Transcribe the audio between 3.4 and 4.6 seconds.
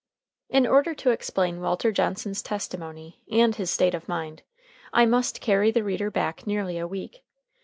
his state of mind,